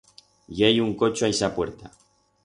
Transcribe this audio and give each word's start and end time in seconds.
I 0.59 0.63
hei 0.67 0.79
un 0.85 0.95
cocho 1.01 1.27
a 1.27 1.29
ixa 1.33 1.49
puerta. 1.59 1.93